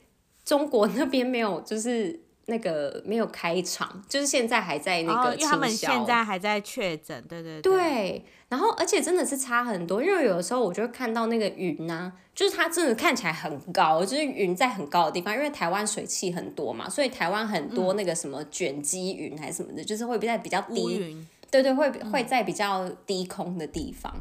[0.50, 2.18] 中国那边没有，就是。
[2.46, 7.72] 那个没有开场，就是现在还在那个他们现在还在确诊，对对对。
[7.72, 24.12] 对，然后而且真的是差很多，因为有的时候我就会看到那个云呢、啊，就是它真的看起来很高，就是云在很高的地方，因为台湾水汽很多嘛，所以台湾很多那个什么卷积云还是什么的，嗯、就是会在比较低，对对，会会在比较低空的地方。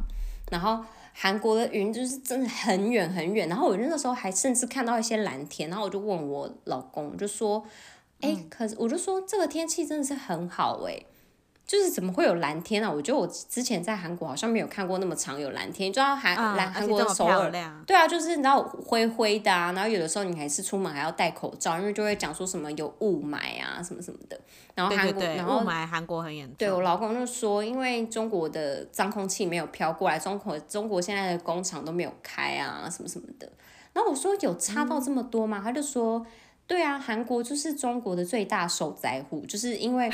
[0.51, 0.85] 然后
[1.21, 7.61] 韩国的云就是真的很远很远，然后我那个时候还甚至看到一些蓝天，然后我就问我老公，我就说，
[8.21, 11.05] 哎、欸，可是我就说这个天气真的是很好哎、欸。
[11.69, 12.89] 就是怎么会有蓝天啊？
[12.89, 15.87] 我觉得我之前在韩国好像没有看过那么长有蓝天。
[15.87, 17.51] 你知道韩蓝韩国的首尔，
[17.85, 19.71] 对啊，就是你知道灰灰的啊。
[19.73, 24.41] 然后有的时候你还是出门还要戴口罩，因为就会讲说什么有雾霾啊什么什么的。
[24.73, 26.55] 然后韩国，然后雾霾韩国很严重。
[26.57, 33.47] 对，我老公就说，因为中国的脏空气没有飘过来，中国中国现在的工厂都没有开啊什么什么的。
[33.93, 35.59] 然后我说有差到这么多吗？
[35.61, 36.25] 嗯、他就说，
[36.65, 40.09] 对啊，韩国就是中国的最大受灾户，就是因为。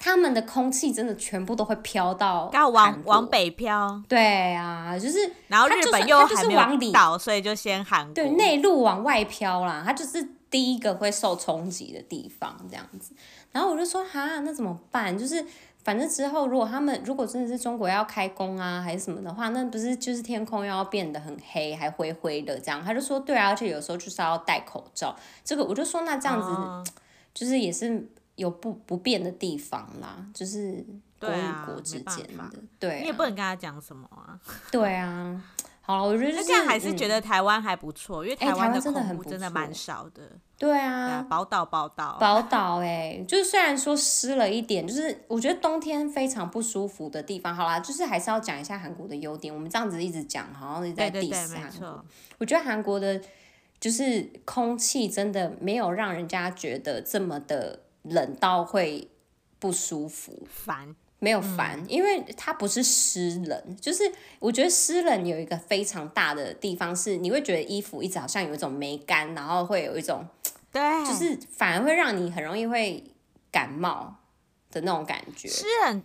[0.00, 4.02] 他们的空气真的全部都会飘到，要往往北飘。
[4.08, 8.14] 对啊，就是，然后日本又还没有倒，所以就先韩国。
[8.14, 13.12] 对，内陆往外飘啦，它就是第一个会受冲击的地方，这样子。
[13.52, 15.16] 然后我就说，哈，那怎么办？
[15.18, 15.44] 就是
[15.84, 22.82] 反正之后如果他们如果真的是中国要开工啊，还是什么的话，那不是就是天空要变得很黑，还灰灰的这样？
[22.82, 25.14] 他就说，对啊，而且有时候就是要戴口罩。
[25.44, 26.86] 这个我就说，那这样子、嗯、
[27.34, 28.08] 就是也是。
[28.40, 30.82] 有不不变的地方啦，就是
[31.20, 34.40] 国与国之间的，对、啊，你也不能跟他讲什么啊。
[34.72, 35.44] 对啊，
[35.82, 40.22] 好了，我觉得、就是、这样还是觉得台湾还不错、嗯，因为台湾的真的很真的蛮少的。
[40.56, 47.54] 对啊，宝岛宝岛宝岛哎，就是虽然说湿了一点，就是我觉得冬天非常不舒服的地方。
[47.54, 49.52] 好啦，就是还是要讲一下韩国的优点。
[49.52, 52.04] 我们这样子一直讲，好像一直在韩国。
[52.38, 53.20] 我觉得韩国的，
[53.78, 57.80] 就是空气真的没有让人家觉得这么的。
[58.02, 59.10] 冷到会
[59.58, 70.26] 不舒服，烦没有烦、嗯，因为它不是湿冷，就是我觉得湿冷有一个非常大的地方是，你会觉得衣服一直好像有一种没干，然后会有一种，
[70.72, 73.04] 对，就是反而会让你很容易会
[73.52, 74.16] 感冒
[74.70, 75.46] 的那种感觉。
[75.46, 76.02] 湿冷，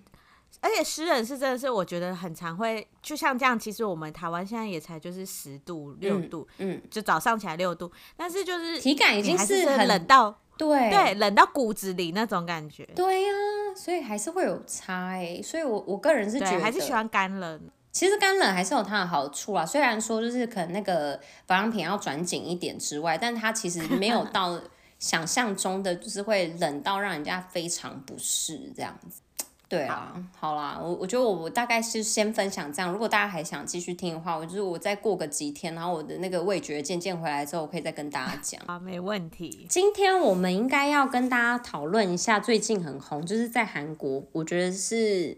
[0.60, 10.42] 而且湿冷是真的是我觉得很常会，就像这样，其实我们台湾现在也才就是十度六度嗯，嗯，就早上起来六度，但是就是体感已经是很冷到。
[10.58, 12.86] 对对，冷到骨子里那种感觉。
[12.96, 15.42] 对呀、啊，所以还是会有差哎。
[15.44, 17.62] 所以我我个人是觉得还是喜欢干冷。
[17.92, 24.60] 其实干冷还是有它的好处啊，虽然说就是可能那个保养品要转紧一点之外，但它其实没有 到
[25.00, 29.22] 想象中的就是会冷到让人家非常不适这样子。
[29.68, 32.92] 对啊，好，啦，我我觉得我我大概是先分享这样。
[32.92, 38.62] 如果大家还想继续听的话，我就是我再过个几天，然后我的那个味觉渐渐回来之后，我可以再跟大家讲。
[38.68, 39.66] 啊，没问题。
[39.68, 45.36] 今天我们应该要跟大家讨论一下最近很红，就是在韩国，我觉得是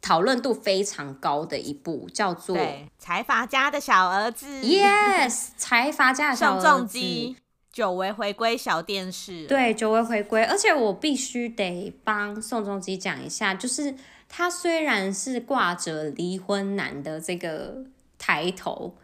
[0.00, 2.56] 讨论度非常高的一部，叫做
[2.98, 4.46] 《财阀家的小儿子》。
[4.64, 6.98] Yes，财阀家的小儿子。
[7.72, 13.94] 久违回归小电视，对，久违回归，而且我必须得帮宋仲基讲一下，就是
[14.28, 17.76] 他虽然是挂着离婚男的这个
[18.18, 18.96] 抬头，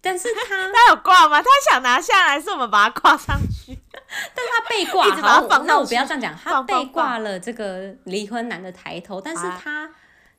[0.00, 1.40] 但是他 他有挂吗？
[1.40, 3.78] 他想拿下来，是我们把他挂上去，
[4.34, 9.88] 但他被挂， 好，那我不要这样讲，他被挂了这个离婚男的抬头，但是他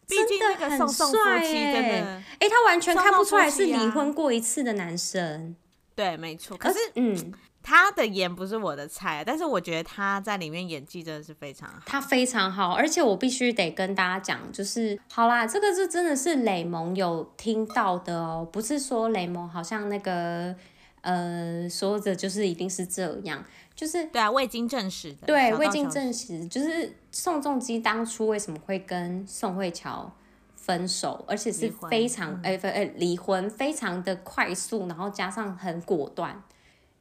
[0.06, 5.56] 真的很帅耶，哎、欸，他完全看不出来是离婚过一次的男生，
[5.96, 7.34] 对，没错，可是嗯。
[7.62, 20.56] 他的演不是我的菜，但是我觉得他在里面演技真的是非常好，他非常好，而且我必须得跟大家讲，就是好啦，这个是真的是雷蒙有听到的哦，不是说雷蒙好像那个
[21.02, 23.44] 呃说着就是一定是这样，
[23.76, 30.12] 就是对啊，未经证实的，对，未经证实，就是宋仲基当初为什么会跟宋慧乔
[30.56, 36.42] 分手，而且是非常哎哎离婚，非常的快速，然后加上很果断。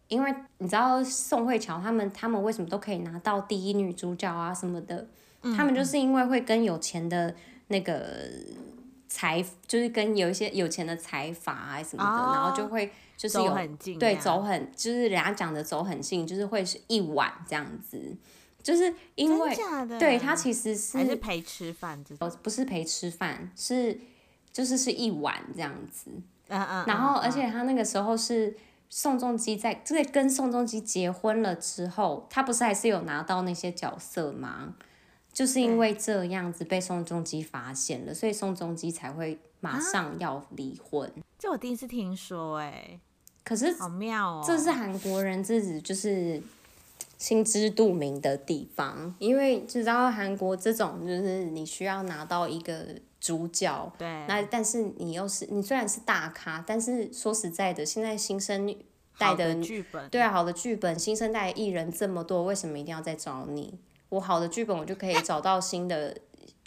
[0.08, 5.06] 因为你知道宋慧乔他们，他们为什么都可以拿到第一女主角啊什么的？
[5.42, 7.34] 嗯、他们就是因为会跟有钱的
[7.68, 8.28] 那个
[9.06, 18.16] 财，就是跟有一些有钱的财阀啊什么的，哦、然后就会就是有很近，对，走很就是人家讲的走很近，就是会是一碗这样子，
[18.62, 19.56] 就是因为
[19.98, 24.00] 对他其实是还是陪吃饭，哦不是陪吃饭，是
[24.50, 26.10] 就是是一碗这样子，
[26.48, 28.56] 嗯嗯，然后而且他那个时候是。
[28.90, 34.74] 宋仲基在在跟宋仲基结婚了之后，他不是还是有拿到那些角色吗？
[35.32, 41.08] 就是因为这样子被宋仲基发现了，所以宋仲基才会马上要离婚。
[41.08, 42.98] 啊，这我第一次听说，哎，
[43.44, 46.42] 可是好妙哦，这是韩国人自己就是
[47.18, 52.86] 心知肚明的地方，因为知道韩国这种就是你需要拿到一个。
[53.28, 58.74] 主角，对，那但是你又是你虽然是大咖，但是说实在的，现在新生
[59.18, 63.78] 代的剧本，对啊，好的剧本，新生代艺人这么多，为什么一定要再找你？
[64.08, 66.16] 我好的剧本，我就可以找到新的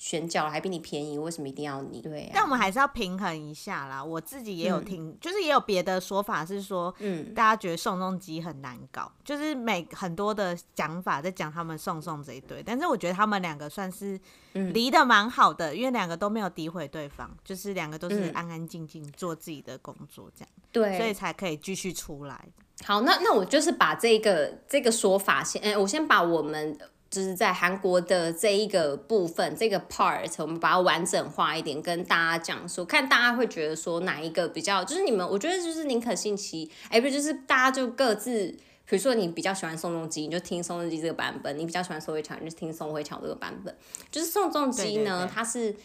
[0.02, 2.02] 选角还比你便宜，为什么一定要你？
[2.02, 4.04] 对、啊，但我们还是要平衡一下啦。
[4.04, 14.20] 我自己也有听，嗯、就是也有别的说法是说，嗯，大家觉得宋仲基很难搞，就是每很多的讲法在讲他们宋宋这一对，但是我觉得他们两个算是
[14.54, 22.44] 离得蛮好的，嗯、因为两个都没有诋毁对方，就是两个都是安安静静做自己的工作，这样，对，所以才可以继续出来。
[22.84, 26.76] 好，那那我就是把这个这个说法先，哎，我先把我们。
[27.12, 38.48] 就是在韩国的这一个部分，这个 part，我们把它完整化一点，跟大家讲说，看大家会觉得说哪一个比较，就是你们，我觉得就是宁可信其，哎、欸，不就是大家就各自，
[38.86, 43.76] 比如说你比较喜欢宋仲基，你就听宋仲基这个版本；你比较喜欢宋慧乔，你就听宋慧乔这个版本。
[44.10, 45.76] 就是宋仲基呢，他是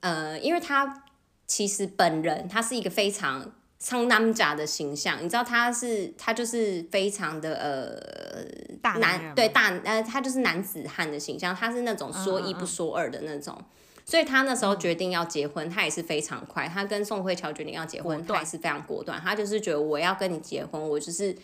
[0.00, 1.04] 呃，因为他
[1.46, 3.52] 其实本人他是一个非常。
[3.78, 16.66] 苍南甲的形象，你知道他是他就是非常的呃大男对大呃他就是男子汉的形象，他是那种说一不说二的那种，嗯嗯嗯，所以他那时候决定要结婚，他也是非常快。
[16.66, 21.36] 他跟宋慧乔决定要结婚，他也是非常果断，他就是觉得我要跟你结婚，我就是。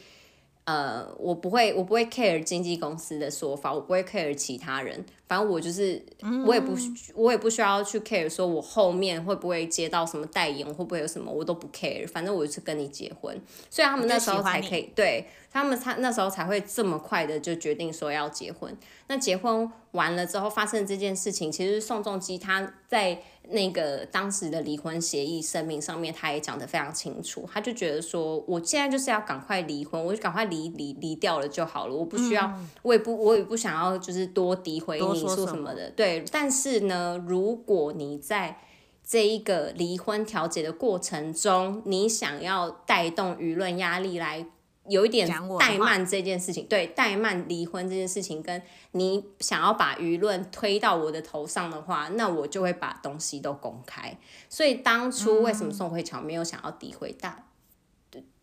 [0.66, 6.04] 呃，我不会，我不会 care 经纪公司的说法，我不会 care 其他人，反正我就是，
[6.46, 6.74] 我也不，
[7.14, 18.76] 我也不需要去 care 说我后面会不会接到什么代言，会不会有什么，我都不 care，反正我就是跟你结婚，所以他们那时候才可以，对，他们他那时候才会这么快的就决定说要结婚。
[19.06, 23.22] 那结婚完了之后发生这件事情，其实宋仲基他在。
[23.50, 36.24] 那个当时的离婚协议声明上面，他也讲得非常清楚，他就觉得说，我现在就是要赶快离婚，我就赶快离离离掉了就好了，我不需要，嗯、我也不我也不想要就是多诋毁你说什么的，对。
[36.30, 38.58] 但是呢，如果你在
[39.06, 44.46] 这一个离婚调解的过程中，你想要带动舆论压力来。
[44.86, 48.60] 有一点怠慢这件事情，对，怠慢离婚这件事情，跟
[48.92, 54.18] 你想要把舆论推到我的头上的话，那我就会把东西都公开。
[54.50, 57.46] 所以当初为什么宋慧乔没有想要诋毁大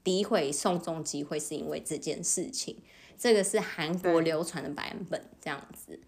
[0.04, 2.76] 诋毁宋仲基，会是因为这件事情。
[3.20, 6.00] 这个是韩国流传的版本，这样子。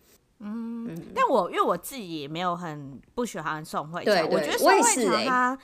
[0.43, 5.57] 嗯，嗯，但我因为我自己也没有很不喜欢宋慧乔，我觉得宋慧乔她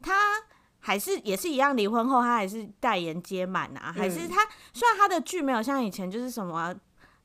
[0.00, 0.12] 她。
[0.84, 6.74] 还是也是一样，离婚后她还是代言接满啊，还是她虽然她的剧没有像以前就是什么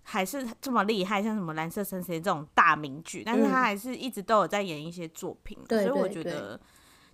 [0.03, 6.59] 还是这么厉害，像什么蓝色生死这种大名剧，但是她还是一直都有在演一些作品，所以我觉得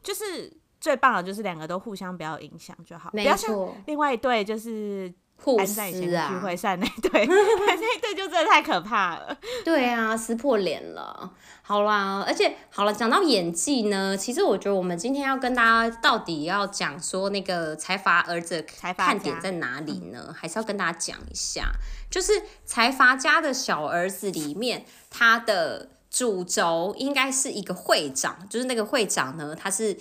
[0.01, 5.13] 就是最棒的就是两个都互相不要影响就好，不要像另外一对就是。
[5.57, 9.37] 还是在以前聚会散那对， 那对就真的太可怕了。
[9.65, 11.31] 对啊，撕破脸了。
[11.65, 20.33] 好啦，而且好了，讲到演技呢，其实我觉得我们今天要跟大家到底要讲说那个财阀儿子看点在哪里呢？
[20.37, 21.71] 还是要跟大家讲一下，
[22.09, 22.33] 就是
[22.65, 29.97] 财阀家的小儿子里面，他的主轴应该是一个会长，就是那个会长呢，他是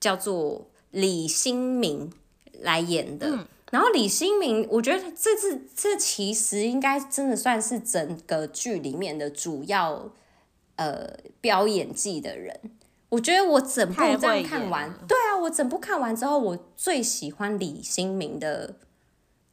[0.00, 2.12] 叫做李新明
[2.60, 3.28] 来演的。
[3.28, 10.12] 嗯然后李新民，我觉得这次这其实应该真的算是整个剧里面的主要
[10.76, 12.60] 呃飙演技的人。
[13.08, 18.76] 我觉得我整部这样看完，对啊，我整部看完之后，我最喜欢李新民的，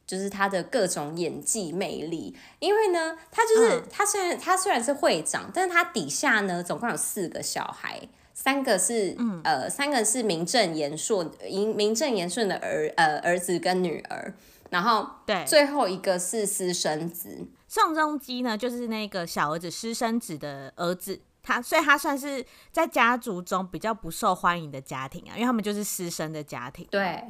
[0.06, 2.36] 就是他的各种演技魅力。
[2.60, 8.08] 因为呢，他就是、嗯、他虽然他虽然是会长，但是他底下呢总共有四个小孩。
[8.44, 14.34] 三个是、嗯、呃，三个是名正言顺、名名正言顺的儿呃儿子跟女儿，
[14.70, 17.46] 然后对，最后一个是私生子。
[17.68, 26.84] 宋仲基呢，就是那个小儿子私生子的儿子，他所以他算是在家族中比较不受欢迎的家庭啊，因为他们就是私生的家庭。
[26.90, 27.22] 对，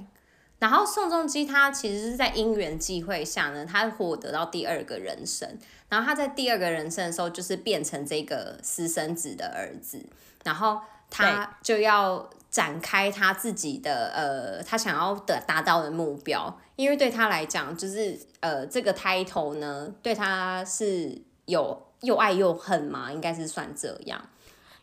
[0.61, 5.59] 然后宋仲基他其实是在因缘际会下呢，他获得到第二个人生，
[5.91, 10.07] 然后他在第二个人生的时候，就是变成这个私生子的儿子。
[10.45, 10.81] 然后
[11.13, 24.21] 他就要展开他自己的呃，他想要的达到的目标，因为对他来讲，就是呃，这个 title 呢，对他是有又爱又恨嘛，应该是算这样。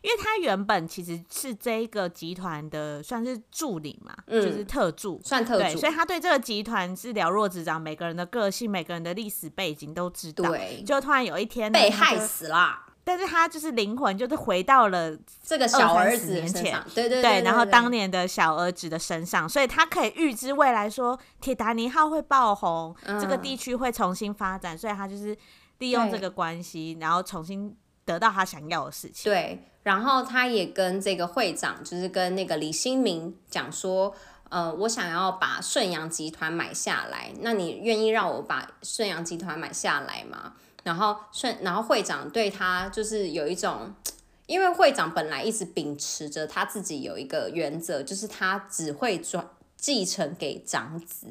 [0.02, 10.48] 因为他原本其实是这个集团的算是助理嘛，嗯、就是特助，算特助，所以他对这个集团是了若指掌，每个人的个性、每个人的历史背景都知道。
[10.48, 12.86] 对，就突然有一天被害死了。
[13.10, 25.36] 但是他就是灵魂，就是回到了这个小儿子年前，对对对，然后当年的小儿子的身上，所以他可以预知未来，说铁达尼号会爆红，这个地区会重新发展，所以他就是
[25.78, 29.28] 利用这个关系，然后重新得到他想要的事情。
[29.28, 34.14] 对，然后他也跟这个会长，就是跟那个李新民讲说，
[34.50, 40.52] 呃，我想要把顺阳集团买下来，那你愿意让我把顺阳集团买下来吗？
[40.82, 43.94] 然后顺，然后会长对他就是有一种
[44.46, 51.28] 因为会长本来一直秉持着他自己有一个原则，就是他只会转继承给长子。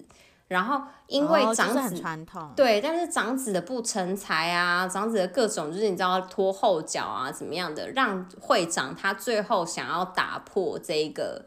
[0.47, 11.45] 然后因为长子、哦就是、传统对，但是长子的不成才啊，长子的各种就是你知道拖后脚啊，怎么样的，让会长他最后想要打破这个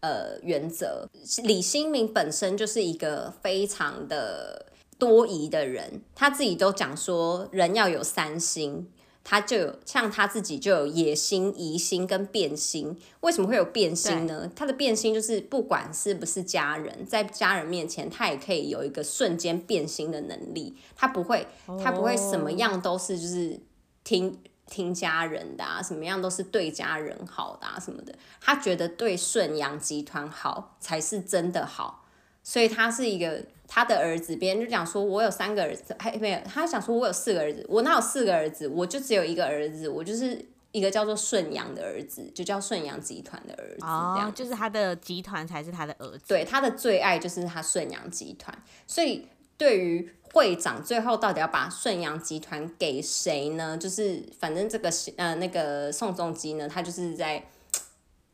[0.00, 1.08] 呃原则。
[1.44, 4.66] 李新民本身就是一个非常的
[5.04, 8.88] 多疑的人，他自己都讲说人要有三心。
[9.26, 12.94] 他就有像他自己就有野心、疑心跟变心。
[13.20, 14.50] 为什么会有变心呢？
[14.54, 20.76] 他的变心就是不管是不是家人，在家人面前，他也可以有一个瞬间变心的能力。
[20.94, 21.46] 他不会，
[21.82, 23.58] 他不会什么样都是就是
[24.04, 28.14] 听听家人的啊，什么样都是对家人好的啊什么的。
[28.42, 32.03] 他觉得对顺阳集团好才是真的好，
[32.44, 33.42] 所以他是一个。
[33.66, 36.38] 他的儿子，别人就讲说，我有三个儿子，还没有。
[36.44, 38.68] 他想说，我有四个儿子，我哪有四个儿子？
[38.68, 40.38] 我就只有一个儿子，我就是
[40.70, 43.84] 一个叫做顺阳的儿子，就叫顺阳集团的儿子。
[43.84, 46.20] 哦，就是他的集团才是他的儿子。
[46.28, 48.56] 对，他的最爱就是他顺阳集团。
[48.86, 49.26] 所以，
[49.56, 53.78] 对于会长最后到底要把顺阳集团给谁呢？
[53.78, 57.42] 就是反正这个呃那个宋仲基呢，他就是在。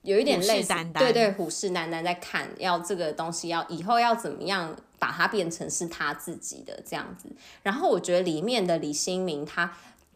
[0.02, 7.28] 有一点类似，对对，虎视眈眈在看，要这个东西要以后要怎么样把它变成是他自己的这样子。
[7.62, 9.70] 然后我觉得里面的李新民他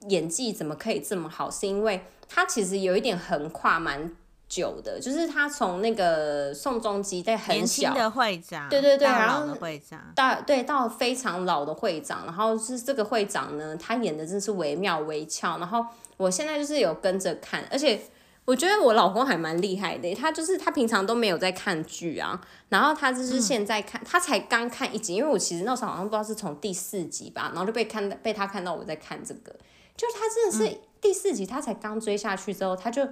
[0.09, 4.11] 演技怎么可以这么好，是因为他其实有一点横跨蛮
[4.49, 15.59] 久的，就是他从那个宋仲基在很小的会长，对对对，然后会长到对到非常老的会长，然后是这个会长呢，他演的真是惟妙惟肖。
[15.59, 15.85] 然后
[16.17, 18.01] 我现在就是有跟着看，而且。
[18.47, 22.39] 我觉得我老公还蛮厉害的，他就是他平常都没有在看剧啊，
[22.69, 29.51] 然后他就是现在看，嗯、他才刚看一集，因为我其实那时候好像不知道是从第四集吧，然后就被看被他看到我在看这个，
[29.97, 33.09] 就是他真的是第四集他才刚追下去之后，他就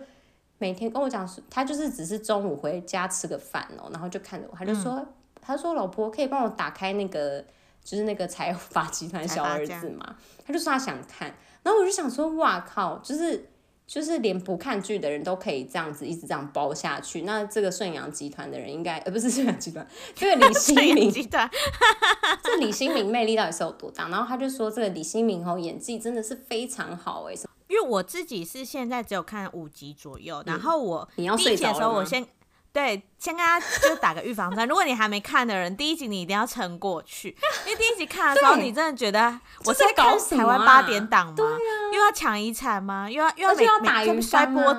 [0.58, 5.06] 每天跟我讲，他就是只是中午回家吃个饭哦，然后就看着我，他就说，嗯、
[5.40, 7.42] 他说老婆可以帮我打开那个
[7.82, 10.16] 就是那个财阀集团小儿子嘛，
[10.46, 13.48] 他就说他想看，然后我就想说哇靠，就是。
[13.92, 21.46] 就是连不看剧的人都可以这样子一直这样包下去，那这个顺阳集团的人应该呃不是顺阳集团，这个李新明集团，
[22.42, 24.08] 这李新明魅力到底是有多大？
[24.08, 27.34] 然后他就说这个李新明哦演技真的是非常好哎，
[27.68, 32.26] 因为我自己是现在只有看五集左右，嗯、然后我你要睡着的时候我先。
[32.72, 34.66] 对，先跟他就打个预防针。
[34.66, 41.34] 如果你还没看的人，第一集你一定要撑过去，因为第一集看的时候，你真的觉得我是在搞台湾八点档吗？
[41.44, 41.58] 啊、
[41.92, 43.10] 又要抢遗产吗？
[43.10, 44.72] 又要又要打鱼摔波，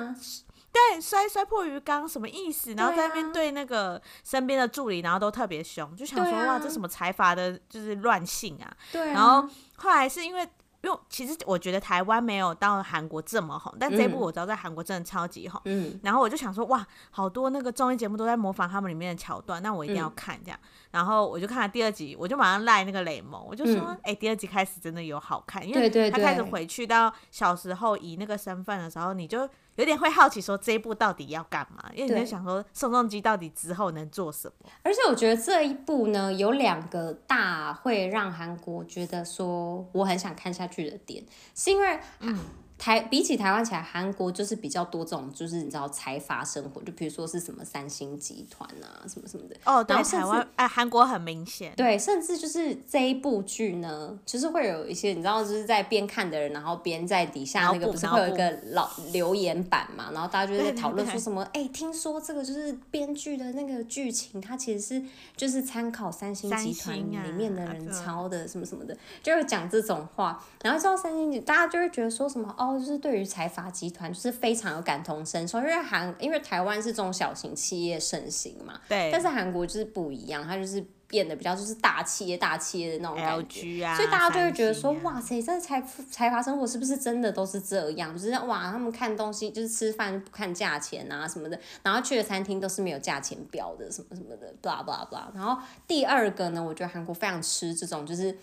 [0.72, 2.74] 对，摔摔破鱼缸什么意思？
[2.74, 8.66] 然后在那边对那个身边的助理，然后都特别凶，就想说、啊、哇，这什么财阀的，就是乱性啊。
[8.90, 9.12] 对啊。
[9.12, 10.48] 然后后来是因为。
[10.84, 15.58] 因为其实我觉得台湾没有到韩国这么红，但这一部我知道在韩国真的超级红。
[15.64, 20.58] 嗯，然后我就想说，哇，好多那个综艺节目都在模仿他们里面的桥段，那我一定要看这样。
[20.62, 29.48] 嗯、然后我就看了第二集，我就马上赖那个雷蒙，我就说，哎、嗯欸，第二集开始真的有好看，因为他开始回去到小时候以那个身份的时候，你就。
[29.76, 31.90] 有点会好奇说这一部到底要干嘛？
[31.94, 34.70] 因为你在想说宋仲基到底之后能做什么？
[34.82, 42.38] 而且我觉得这一部呢，有两个大会让韩国觉得说我很想看下去的点，是因为嗯。
[42.76, 49.56] 台比起台湾起来，韩国就是比较多这种，就是你知道财阀生活，就比如说是什么三星集团啊，什么什么的。
[49.64, 51.72] 哦，对，台湾哎，韩国很明显。
[51.76, 65.02] 对，甚至就是这一部剧呢，就是会有一些你知道，就是在边看的人，然后边在底下那个不是会有一个老留言板嘛，然后大家就在讨论说什么，哎、欸，听说这个就是编剧的那个剧情，它其实是
[65.36, 72.63] 就是参考三星集团里面的人抄的，什么什么的，就会讲这种话，然后知道三星集，大家就会觉得说什么哦。
[72.72, 88.12] 就是对于财阀集团，就是非常有感同身受，因为韩，因为台湾是中小型企业盛行嘛，对，但是韩国就是不一样，它就是变得比较就是大企业、大企业的那种感觉啊，所以大家就会觉得说，啊、哇塞，这财财阀生活是不是真的都是这样？
[88.16, 95.26] 就是哇，他们看东西就是吃饭不看价钱啊什么的，然后去的餐厅都是没有价钱标的，什么什么的，blah blah blah。
[95.34, 98.36] 然后第二个呢，我觉得韩国非常吃这种，就是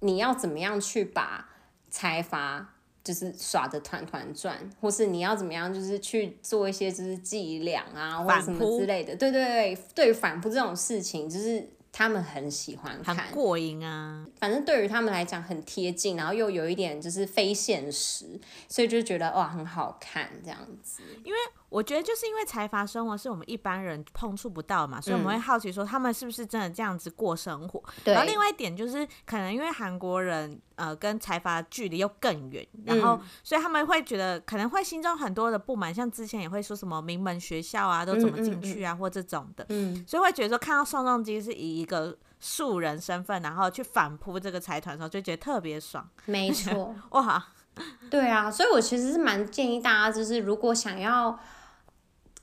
[0.00, 1.48] 你要怎么样去把
[1.90, 2.74] 财阀。
[3.04, 9.16] 就是耍的团团转，或是你要怎么样，就是去做一些就是伎俩啊，或者什么之类的。
[9.16, 14.26] 对对对，对反扑这种事情，就是他们很喜欢看，很过瘾啊。
[14.38, 21.02] 反正对于他们来讲很贴近，然后又有一点就是非现实，所以就觉得哇很好看这样子。
[21.24, 21.38] 因为。
[21.72, 27.82] 我觉得就是因为财阀生活是我们一般人碰触不到嘛，所以我们会好奇说他们是不是真的这样子过生活。
[28.04, 28.12] 对。
[28.12, 46.08] 然后另外一点就是，可能因为韩国人呃跟财阀距离又更远，然后、嗯、所以他们会觉得可能会心中很多的不满，像之前也会说什么名门学校啊都怎么进去啊、嗯嗯嗯、或这种的，嗯，所以会觉得说看到宋仲基是以一个素人身份，然后去反扑这个财团的时候，就觉得特别爽。
[46.26, 47.46] 没 错，哇，
[48.10, 51.38] 对啊，所以我其实是蛮建议大家，就是如果想要。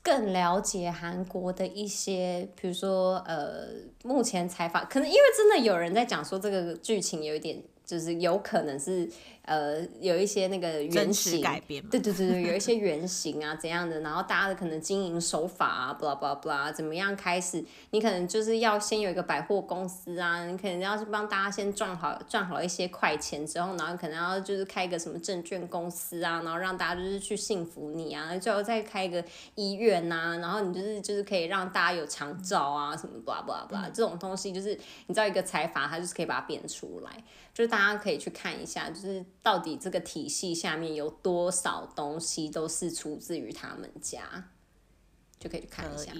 [0.02, 3.66] 更了解韩国的一些，比如说，呃，
[4.02, 9.10] 目前采访，可能因为真的有人在讲说这个剧情有一点，就是有可能是。
[9.50, 11.42] 呃，有一些那个原型
[11.90, 17.64] 对对对对，有一些原型啊怎样的，然后大家的可能经营手法啊，blah blah blah，怎么样开始？
[17.90, 29.24] 你可能就是要先有一个百货公司啊，你可能要是帮大家先赚好赚好一些快钱之后，然后可能要就是开一个什么证券公司啊，然后让大家就是去信服你啊，最后再开一个
[29.56, 34.78] 医院呐、啊，然后你就是就是可以让大家有长照啊什么 blah blah blah，这种东西就是
[35.08, 37.10] 你知道一个财阀，他就是可以把它变出来。
[37.52, 44.44] 就是大家可以去看一下，就是到底这个体系下面有多少东西都是出自于他们家，
[45.38, 46.12] 就可以去看一下。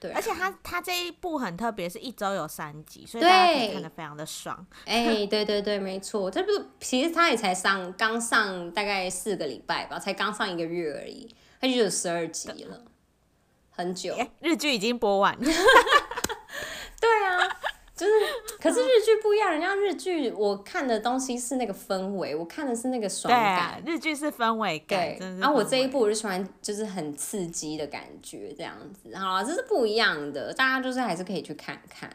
[0.00, 4.64] 对、啊，而且他他这一部很特别，是一周有三集，所以大家可以看得非常的爽。
[4.84, 12.84] 哎、欸，对对对，没错，这不是其实他也才上刚上大概四个礼拜吧，才刚上一个月而已，他就有十二集了，
[13.70, 14.14] 很久。
[14.14, 15.40] 欸、日剧已经播完了。
[17.00, 17.57] 对啊。
[17.98, 18.12] 就是，
[18.60, 23.56] 可是日剧不一样，人家日剧我看的东西是那个氛围，我看的是那个爽感。
[23.56, 25.38] 啊、日剧是氛围感，对。
[25.40, 29.16] 然后我这一部我就喜欢，就是很刺激的感觉，这样子。
[29.16, 32.08] 好，这是不一样的，大家就是还是可以去看看。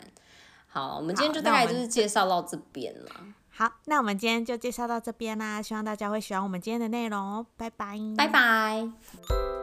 [0.67, 3.11] 好，我们今天就大概就是介绍到这边了。
[3.49, 7.45] 好，那我们今天就介绍到这边啦，希望大家会喜欢我们今天的内容哦。
[7.57, 9.62] 拜拜，拜拜。